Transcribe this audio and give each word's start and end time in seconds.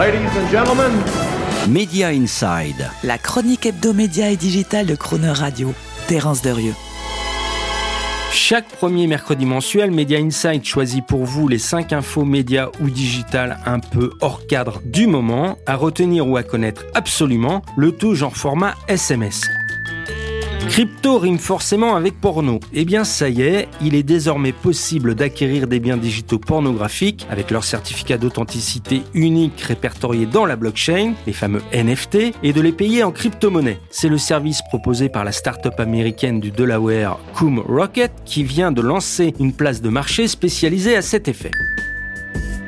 Ladies 0.00 0.30
and 0.34 0.50
gentlemen, 0.50 0.92
Media 1.68 2.10
Inside. 2.10 2.90
La 3.04 3.18
chronique 3.18 3.66
hebdomédia 3.66 4.30
et 4.30 4.36
digitale 4.36 4.86
de 4.86 4.94
Croner 4.94 5.28
Radio. 5.28 5.74
Terence 6.08 6.40
Derieux. 6.40 6.72
Chaque 8.32 8.66
premier 8.68 9.06
mercredi 9.06 9.44
mensuel, 9.44 9.90
Media 9.90 10.18
Insight 10.18 10.64
choisit 10.64 11.04
pour 11.04 11.26
vous 11.26 11.48
les 11.48 11.58
5 11.58 11.92
infos 11.92 12.24
médias 12.24 12.70
ou 12.80 12.88
digitales 12.88 13.58
un 13.66 13.78
peu 13.78 14.12
hors 14.22 14.46
cadre 14.46 14.80
du 14.86 15.06
moment, 15.06 15.58
à 15.66 15.76
retenir 15.76 16.26
ou 16.26 16.38
à 16.38 16.44
connaître 16.44 16.86
absolument, 16.94 17.60
le 17.76 17.92
tout 17.92 18.14
genre 18.14 18.38
format 18.38 18.76
SMS. 18.88 19.42
Crypto 20.68 21.18
rime 21.18 21.38
forcément 21.38 21.96
avec 21.96 22.20
porno. 22.20 22.60
Eh 22.72 22.84
bien 22.84 23.04
ça 23.04 23.28
y 23.28 23.42
est, 23.42 23.68
il 23.82 23.94
est 23.94 24.02
désormais 24.02 24.52
possible 24.52 25.14
d'acquérir 25.14 25.66
des 25.66 25.80
biens 25.80 25.96
digitaux 25.96 26.38
pornographiques 26.38 27.26
avec 27.30 27.50
leur 27.50 27.64
certificat 27.64 28.18
d'authenticité 28.18 29.02
unique 29.14 29.60
répertorié 29.60 30.26
dans 30.26 30.46
la 30.46 30.56
blockchain, 30.56 31.14
les 31.26 31.32
fameux 31.32 31.62
NFT, 31.72 32.34
et 32.42 32.52
de 32.52 32.60
les 32.60 32.72
payer 32.72 33.02
en 33.02 33.10
crypto-monnaie. 33.10 33.80
C'est 33.90 34.08
le 34.08 34.18
service 34.18 34.62
proposé 34.68 35.08
par 35.08 35.24
la 35.24 35.32
start-up 35.32 35.78
américaine 35.80 36.40
du 36.40 36.50
Delaware 36.50 37.18
Coom 37.34 37.58
Rocket 37.58 38.12
qui 38.24 38.44
vient 38.44 38.72
de 38.72 38.82
lancer 38.82 39.34
une 39.40 39.52
place 39.52 39.82
de 39.82 39.88
marché 39.88 40.28
spécialisée 40.28 40.96
à 40.96 41.02
cet 41.02 41.28
effet 41.28 41.50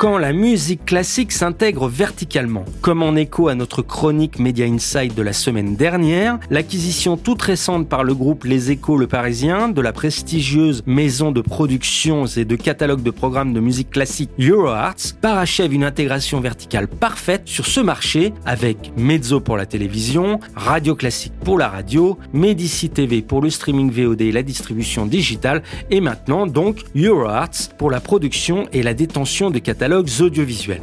quand 0.02 0.18
la 0.18 0.32
musique 0.32 0.84
classique 0.84 1.30
s'intègre 1.30 1.86
verticalement. 1.86 2.64
Comme 2.80 3.04
en 3.04 3.14
écho 3.14 3.46
à 3.46 3.54
notre 3.54 3.82
chronique 3.82 4.40
Media 4.40 4.66
Insight 4.66 5.14
de 5.14 5.22
la 5.22 5.32
semaine 5.32 5.76
dernière, 5.76 6.40
l'acquisition 6.50 7.16
toute 7.16 7.40
récente 7.40 7.88
par 7.88 8.02
le 8.02 8.12
groupe 8.12 8.42
Les 8.42 8.72
Échos 8.72 8.96
Le 8.96 9.06
Parisien 9.06 9.68
de 9.68 9.80
la 9.80 9.92
prestigieuse 9.92 10.82
maison 10.86 11.30
de 11.30 11.40
productions 11.40 12.26
et 12.26 12.44
de 12.44 12.56
catalogues 12.56 13.04
de 13.04 13.12
programmes 13.12 13.52
de 13.52 13.60
musique 13.60 13.90
classique 13.90 14.30
EuroArts 14.40 15.14
parachève 15.20 15.72
une 15.72 15.84
intégration 15.84 16.40
verticale 16.40 16.88
parfaite 16.88 17.42
sur 17.44 17.66
ce 17.66 17.78
marché 17.78 18.34
avec 18.44 18.90
Mezzo 18.96 19.38
pour 19.38 19.56
la 19.56 19.66
télévision, 19.66 20.40
Radio 20.56 20.96
Classique 20.96 21.34
pour 21.44 21.58
la 21.58 21.68
radio, 21.68 22.18
Medici 22.32 22.90
TV 22.90 23.22
pour 23.22 23.40
le 23.40 23.50
streaming 23.50 23.92
VOD 23.92 24.22
et 24.22 24.32
la 24.32 24.42
distribution 24.42 25.06
digitale 25.06 25.62
et 25.90 26.00
maintenant 26.00 26.48
donc 26.48 26.78
EuroArts 26.96 27.70
pour 27.78 27.92
la 27.92 28.00
production 28.00 28.66
et 28.72 28.82
la 28.82 28.94
détention 28.94 29.52
de 29.52 29.60
catalogues 29.60 29.91
audiovisuels. 29.92 30.80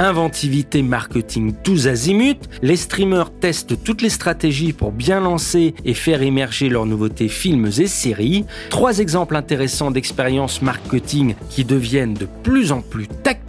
Inventivité 0.00 0.82
marketing 0.82 1.52
tous 1.64 1.88
azimuts, 1.88 2.46
les 2.62 2.76
streamers 2.76 3.32
testent 3.40 3.82
toutes 3.82 4.00
les 4.00 4.10
stratégies 4.10 4.72
pour 4.72 4.92
bien 4.92 5.18
lancer 5.18 5.74
et 5.84 5.94
faire 5.94 6.22
émerger 6.22 6.68
leurs 6.68 6.86
nouveautés 6.86 7.26
films 7.26 7.68
et 7.78 7.88
séries. 7.88 8.44
Trois 8.70 9.00
exemples 9.00 9.34
intéressants 9.34 9.90
d'expériences 9.90 10.62
marketing 10.62 11.34
qui 11.50 11.64
deviennent 11.64 12.14
de 12.14 12.28
plus 12.44 12.70
en 12.70 12.80
plus 12.80 13.08
tactiques. 13.08 13.47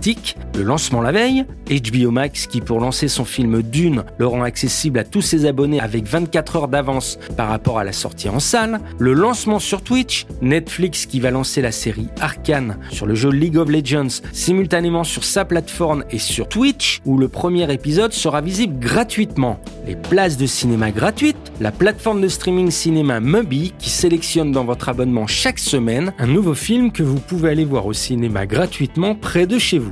Le 0.55 0.63
lancement 0.63 1.01
la 1.01 1.11
veille, 1.11 1.45
HBO 1.69 2.09
Max 2.09 2.47
qui 2.47 2.61
pour 2.61 2.79
lancer 2.79 3.09
son 3.09 3.25
film 3.25 3.61
Dune 3.61 4.03
le 4.17 4.27
rend 4.27 4.43
accessible 4.43 4.97
à 4.97 5.03
tous 5.03 5.21
ses 5.21 5.45
abonnés 5.45 5.81
avec 5.81 6.05
24 6.05 6.55
heures 6.55 6.67
d'avance 6.69 7.19
par 7.35 7.49
rapport 7.49 7.79
à 7.79 7.83
la 7.83 7.91
sortie 7.91 8.29
en 8.29 8.39
salle. 8.39 8.79
Le 8.97 9.11
lancement 9.13 9.59
sur 9.59 9.81
Twitch, 9.81 10.25
Netflix 10.41 11.05
qui 11.05 11.19
va 11.19 11.31
lancer 11.31 11.61
la 11.61 11.73
série 11.73 12.07
Arkane 12.21 12.77
sur 12.91 13.07
le 13.07 13.15
jeu 13.15 13.29
League 13.29 13.57
of 13.57 13.69
Legends 13.69 14.21
simultanément 14.31 15.03
sur 15.03 15.25
sa 15.25 15.43
plateforme 15.43 16.05
et 16.11 16.19
sur 16.19 16.47
Twitch 16.47 17.01
où 17.05 17.17
le 17.17 17.27
premier 17.27 17.71
épisode 17.71 18.13
sera 18.13 18.39
visible 18.39 18.79
gratuitement. 18.79 19.59
Les 19.85 19.97
places 19.97 20.37
de 20.37 20.45
cinéma 20.45 20.91
gratuites, 20.91 21.35
la 21.59 21.71
plateforme 21.71 22.21
de 22.21 22.27
streaming 22.27 22.71
cinéma 22.71 23.19
Mubi 23.19 23.73
qui 23.77 23.89
sélectionne 23.89 24.51
dans 24.51 24.63
votre 24.63 24.89
abonnement 24.89 25.27
chaque 25.27 25.59
semaine 25.59 26.13
un 26.17 26.27
nouveau 26.27 26.53
film 26.53 26.91
que 26.91 27.03
vous 27.03 27.19
pouvez 27.19 27.49
aller 27.49 27.65
voir 27.65 27.85
au 27.85 27.93
cinéma 27.93 28.45
gratuitement 28.45 29.15
près 29.15 29.45
de 29.45 29.59
chez 29.59 29.79
vous. 29.79 29.91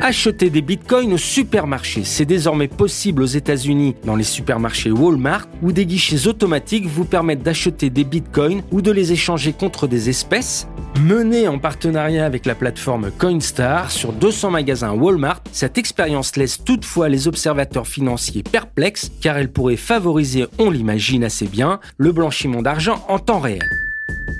Acheter 0.00 0.48
des 0.48 0.62
bitcoins 0.62 1.12
au 1.12 1.18
supermarché, 1.18 2.04
c'est 2.04 2.24
désormais 2.24 2.68
possible 2.68 3.20
aux 3.22 3.26
États-Unis 3.26 3.96
dans 4.04 4.14
les 4.14 4.22
supermarchés 4.22 4.92
Walmart 4.92 5.48
où 5.60 5.72
des 5.72 5.86
guichets 5.86 6.28
automatiques 6.28 6.86
vous 6.86 7.04
permettent 7.04 7.42
d'acheter 7.42 7.90
des 7.90 8.04
bitcoins 8.04 8.62
ou 8.70 8.80
de 8.80 8.92
les 8.92 9.10
échanger 9.10 9.52
contre 9.52 9.88
des 9.88 10.08
espèces. 10.08 10.68
Menée 11.00 11.46
en 11.46 11.60
partenariat 11.60 12.26
avec 12.26 12.44
la 12.44 12.56
plateforme 12.56 13.12
Coinstar 13.12 13.92
sur 13.92 14.12
200 14.12 14.50
magasins 14.50 14.94
Walmart, 14.94 15.42
cette 15.52 15.78
expérience 15.78 16.34
laisse 16.34 16.64
toutefois 16.64 17.08
les 17.08 17.28
observateurs 17.28 17.86
financiers 17.86 18.42
perplexes 18.42 19.12
car 19.20 19.36
elle 19.36 19.52
pourrait 19.52 19.76
favoriser, 19.76 20.46
on 20.58 20.70
l'imagine 20.70 21.22
assez 21.22 21.46
bien, 21.46 21.78
le 21.98 22.10
blanchiment 22.10 22.62
d'argent 22.62 23.04
en 23.06 23.20
temps 23.20 23.38
réel. 23.38 23.62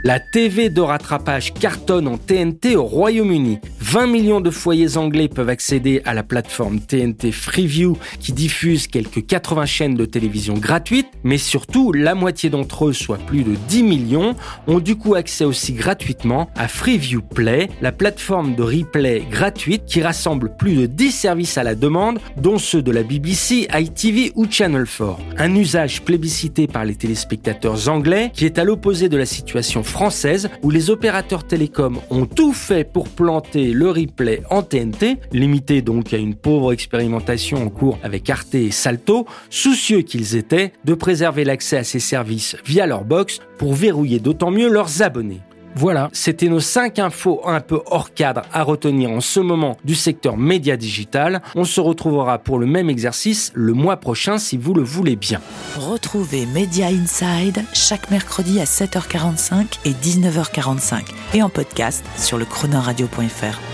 La 0.03 0.19
TV 0.19 0.69
de 0.69 0.81
rattrapage 0.81 1.55
cartonne 1.55 2.09
en 2.09 2.19
TNT 2.19 2.77
au 2.77 2.85
Royaume-Uni. 2.85 3.61
20 3.91 4.07
millions 4.07 4.43
de 4.43 4.51
foyers 4.51 4.99
anglais 4.99 5.29
peuvent 5.29 5.49
accéder 5.49 6.03
à 6.05 6.13
la 6.13 6.23
plateforme 6.23 6.79
TNT 6.79 7.33
Freeview 7.33 7.97
qui 8.21 8.35
diffuse 8.35 8.87
quelques 8.87 9.25
80 9.25 9.65
chaînes 9.65 9.95
de 9.95 10.05
télévision 10.05 10.53
gratuites, 10.53 11.09
mais 11.25 11.39
surtout 11.39 11.95
la 11.95 12.15
moitié 12.15 12.51
d'entre 12.51 12.89
eux, 12.89 12.93
soit 12.93 13.17
plus 13.17 13.45
de 13.45 13.55
10 13.69 13.83
millions, 13.85 14.37
ont 14.67 14.81
du 14.81 14.97
coup 14.97 15.15
accès 15.15 15.47
aussi 15.47 15.73
gratuitement 15.73 16.51
à 16.55 16.69
Freeview 16.69 17.23
Play, 17.23 17.71
la 17.81 17.91
plateforme 17.91 18.55
de 18.55 18.63
replay 18.63 19.25
gratuite 19.31 19.87
qui 19.87 20.03
rassemble 20.03 20.55
plus 20.59 20.75
de 20.75 20.85
10 20.85 21.11
services 21.11 21.57
à 21.57 21.63
la 21.63 21.75
demande, 21.75 22.19
dont 22.37 22.59
ceux 22.59 22.83
de 22.83 22.93
la 22.93 23.03
BBC, 23.03 23.69
ITV 23.73 24.33
ou 24.35 24.45
Channel 24.51 24.85
4. 24.85 25.17
Un 25.39 25.55
usage 25.55 26.03
plébiscité 26.03 26.67
par 26.67 26.85
les 26.85 26.95
téléspectateurs 26.95 27.89
anglais 27.89 28.33
qui 28.35 28.45
est 28.45 28.59
à 28.59 28.65
l'opposé 28.65 29.09
de 29.09 29.17
la 29.17 29.25
situation 29.25 29.83
française 29.83 30.51
où 30.63 30.69
les 30.69 30.91
opérateurs 30.91 31.47
télécoms 31.47 32.01
ont 32.11 32.27
tout 32.27 32.53
fait 32.53 32.85
pour 32.85 33.09
planter 33.09 33.78
le 33.79 33.91
replay 33.91 34.43
en 34.51 34.63
TNT, 34.63 35.19
limité 35.33 35.83
donc 35.83 36.13
à 36.13 36.17
une 36.17 36.35
pauvre 36.35 36.73
expérimentation 36.73 37.63
en 37.63 37.69
cours 37.69 37.97
avec 38.03 38.29
Arte 38.29 38.57
et 38.57 38.73
Salto, 38.73 39.25
soucieux 39.51 40.03
qu'ils 40.03 40.35
étaient 40.35 40.73
de 40.85 40.95
préserver 40.95 41.45
l'accès 41.45 41.77
à 41.77 41.85
ces 41.85 42.01
services 42.01 42.57
via 42.67 42.87
leur 42.87 43.05
box 43.05 43.39
pour 43.57 43.75
verrouiller 43.75 44.19
d'autant 44.19 44.51
mieux 44.51 44.69
leurs 44.69 45.03
abonnés. 45.03 45.43
Voilà, 45.77 46.09
c'était 46.13 46.49
nos 46.49 46.59
5 46.59 46.99
infos 46.99 47.41
un 47.45 47.61
peu 47.61 47.81
hors 47.87 48.13
cadre 48.13 48.43
à 48.53 48.65
retenir 48.65 49.11
en 49.11 49.21
ce 49.21 49.39
moment 49.39 49.77
du 49.85 49.95
secteur 49.95 50.37
média 50.37 50.77
digital. 50.77 51.41
On 51.55 51.63
se 51.63 51.81
retrouvera 51.81 52.39
pour 52.39 52.59
le 52.59 52.67
même 52.67 52.91
exercice 52.91 53.53
le 53.55 53.75
mois 53.75 53.99
prochain 53.99 54.39
si 54.39 54.57
vous 54.57 54.75
le 54.75 54.83
voulez 54.83 55.15
bien. 55.15 55.41
Retrouvez 55.77 56.47
Media 56.47 56.89
Inside 56.89 57.63
chaque 57.75 58.11
mercredi 58.11 58.59
à 58.59 58.65
7h45 58.65 59.79
et 59.85 59.93
19h45 59.93 61.03
et 61.35 61.43
en 61.43 61.49
podcast 61.49 62.05
sur 62.17 62.39
le 62.39 62.45
chronoradio.fr. 62.45 63.68